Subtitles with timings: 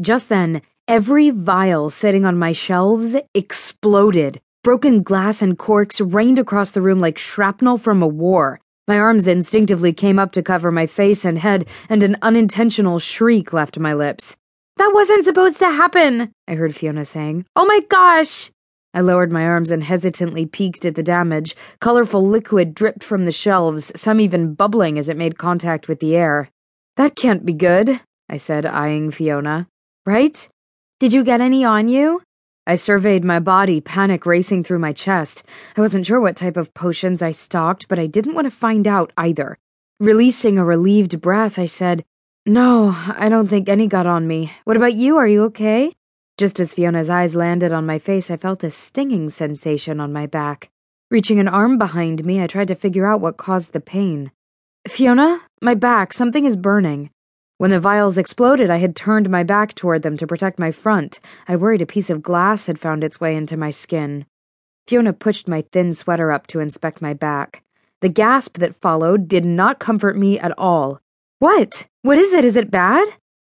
[0.00, 4.40] Just then, every vial sitting on my shelves exploded.
[4.64, 8.60] Broken glass and corks rained across the room like shrapnel from a war.
[8.88, 13.52] My arms instinctively came up to cover my face and head, and an unintentional shriek
[13.52, 14.36] left my lips.
[14.76, 17.44] That wasn't supposed to happen, I heard Fiona saying.
[17.54, 18.50] Oh my gosh!
[18.94, 21.54] I lowered my arms and hesitantly peeked at the damage.
[21.80, 26.16] Colorful liquid dripped from the shelves, some even bubbling as it made contact with the
[26.16, 26.50] air.
[26.96, 29.68] That can't be good, I said, eyeing Fiona.
[30.04, 30.48] Right?
[30.98, 32.22] Did you get any on you?
[32.66, 35.44] I surveyed my body, panic racing through my chest.
[35.76, 38.86] I wasn't sure what type of potions I stocked, but I didn't want to find
[38.86, 39.58] out either.
[40.00, 42.04] Releasing a relieved breath, I said,
[42.46, 44.52] No, I don't think any got on me.
[44.64, 45.16] What about you?
[45.16, 45.92] Are you okay?
[46.38, 50.26] Just as Fiona's eyes landed on my face, I felt a stinging sensation on my
[50.26, 50.70] back.
[51.10, 54.32] Reaching an arm behind me, I tried to figure out what caused the pain.
[54.88, 57.10] Fiona, my back, something is burning.
[57.62, 61.20] When the vials exploded, I had turned my back toward them to protect my front.
[61.46, 64.26] I worried a piece of glass had found its way into my skin.
[64.88, 67.62] Fiona pushed my thin sweater up to inspect my back.
[68.00, 71.00] The gasp that followed did not comfort me at all.
[71.38, 71.86] What?
[72.02, 72.44] What is it?
[72.44, 73.06] Is it bad?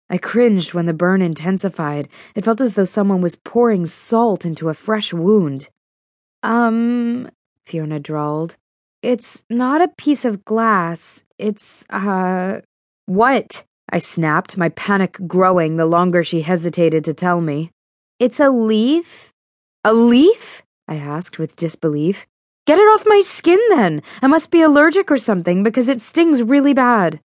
[0.10, 2.10] I cringed when the burn intensified.
[2.36, 5.70] It felt as though someone was pouring salt into a fresh wound.
[6.44, 7.30] Um,
[7.66, 8.58] Fiona drawled.
[9.02, 11.24] It's not a piece of glass.
[11.38, 12.60] It's, uh.
[13.06, 13.64] What?
[13.92, 17.72] I snapped, my panic growing the longer she hesitated to tell me.
[18.20, 19.32] It's a leaf?
[19.84, 20.62] A leaf?
[20.88, 22.26] I asked with disbelief.
[22.68, 24.02] Get it off my skin then.
[24.22, 27.20] I must be allergic or something because it stings really bad.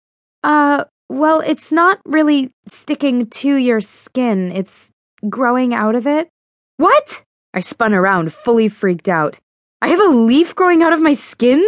[0.43, 4.89] Uh, well, it's not really sticking to your skin, it's
[5.29, 6.29] growing out of it.
[6.77, 7.23] What?
[7.53, 9.39] I spun around, fully freaked out.
[9.81, 11.65] I have a leaf growing out of my skin?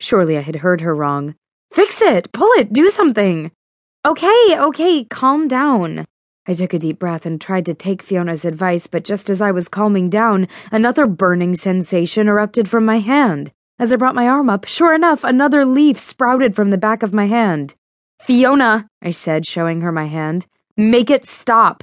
[0.00, 1.34] Surely I had heard her wrong.
[1.72, 2.30] Fix it!
[2.32, 2.72] Pull it!
[2.72, 3.50] Do something!
[4.06, 6.04] Okay, okay, calm down.
[6.46, 9.50] I took a deep breath and tried to take Fiona's advice, but just as I
[9.50, 13.50] was calming down, another burning sensation erupted from my hand.
[13.78, 17.14] As I brought my arm up, sure enough, another leaf sprouted from the back of
[17.14, 17.74] my hand.
[18.20, 20.44] Fiona, I said, showing her my hand,
[20.76, 21.82] make it stop.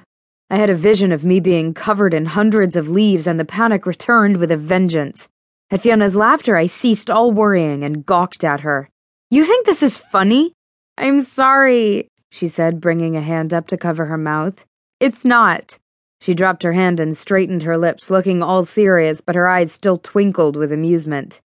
[0.51, 3.87] I had a vision of me being covered in hundreds of leaves, and the panic
[3.87, 5.27] returned with a vengeance.
[5.71, 8.91] At Fiona's laughter, I ceased all worrying and gawked at her.
[9.31, 10.53] You think this is funny?
[10.97, 14.65] I'm sorry, she said, bringing a hand up to cover her mouth.
[14.99, 15.77] It's not.
[16.21, 19.97] She dropped her hand and straightened her lips, looking all serious, but her eyes still
[19.97, 21.41] twinkled with amusement.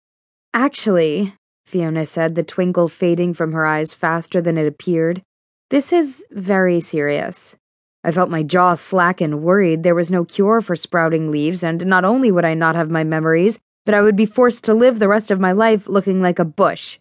[0.52, 1.34] Actually,
[1.64, 5.22] Fiona said, the twinkle fading from her eyes faster than it appeared.
[5.70, 7.56] This is very serious.
[8.04, 12.04] I felt my jaw slacken, worried there was no cure for sprouting leaves, and not
[12.04, 15.08] only would I not have my memories, but I would be forced to live the
[15.08, 16.98] rest of my life looking like a bush.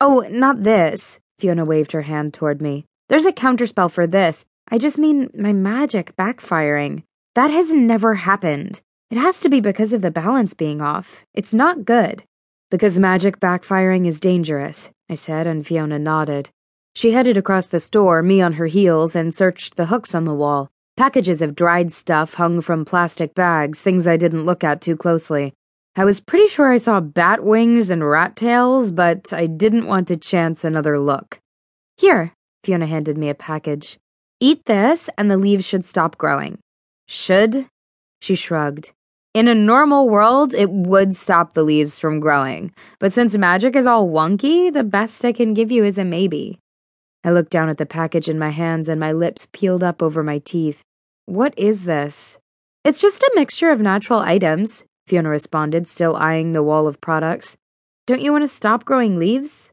[0.00, 1.18] Oh, not this.
[1.38, 2.84] Fiona waved her hand toward me.
[3.10, 4.44] There's a counterspell for this.
[4.70, 7.02] I just mean my magic backfiring.
[7.34, 8.80] That has never happened.
[9.10, 11.24] It has to be because of the balance being off.
[11.34, 12.22] It's not good.
[12.70, 16.50] Because magic backfiring is dangerous, I said, and Fiona nodded.
[16.94, 20.32] She headed across the store, me on her heels, and searched the hooks on the
[20.32, 20.70] wall.
[20.96, 25.52] Packages of dried stuff hung from plastic bags, things I didn't look at too closely.
[25.96, 30.06] I was pretty sure I saw bat wings and rat tails, but I didn't want
[30.08, 31.40] to chance another look.
[31.96, 32.34] Here,
[32.64, 33.98] Fiona handed me a package.
[34.40, 36.58] Eat this, and the leaves should stop growing.
[37.06, 37.66] Should?
[38.20, 38.92] She shrugged.
[39.32, 43.86] In a normal world, it would stop the leaves from growing, but since magic is
[43.86, 46.58] all wonky, the best I can give you is a maybe.
[47.22, 50.22] I looked down at the package in my hands and my lips peeled up over
[50.22, 50.82] my teeth.
[51.26, 52.38] What is this?
[52.84, 57.56] It's just a mixture of natural items, Fiona responded, still eyeing the wall of products.
[58.06, 59.70] Don't you want to stop growing leaves?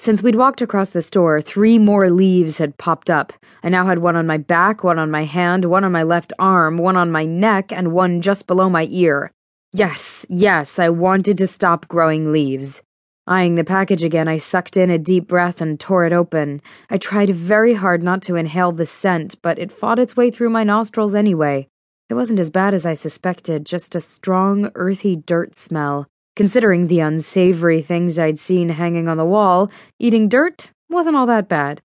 [0.00, 3.34] Since we'd walked across the store, three more leaves had popped up.
[3.62, 6.32] I now had one on my back, one on my hand, one on my left
[6.38, 9.30] arm, one on my neck, and one just below my ear.
[9.74, 12.80] Yes, yes, I wanted to stop growing leaves.
[13.26, 16.62] Eyeing the package again, I sucked in a deep breath and tore it open.
[16.88, 20.48] I tried very hard not to inhale the scent, but it fought its way through
[20.48, 21.68] my nostrils anyway.
[22.08, 26.06] It wasn't as bad as I suspected, just a strong, earthy dirt smell.
[26.36, 31.48] Considering the unsavory things I'd seen hanging on the wall, eating dirt wasn't all that
[31.48, 31.82] bad.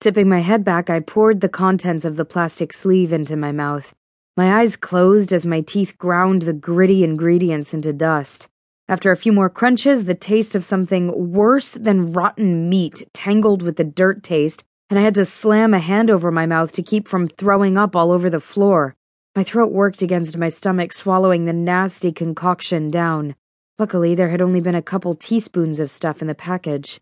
[0.00, 3.94] Tipping my head back, I poured the contents of the plastic sleeve into my mouth.
[4.36, 8.48] My eyes closed as my teeth ground the gritty ingredients into dust.
[8.88, 13.76] After a few more crunches, the taste of something worse than rotten meat tangled with
[13.76, 17.06] the dirt taste, and I had to slam a hand over my mouth to keep
[17.06, 18.94] from throwing up all over the floor.
[19.36, 23.34] My throat worked against my stomach, swallowing the nasty concoction down.
[23.78, 27.00] Luckily, there had only been a couple teaspoons of stuff in the package.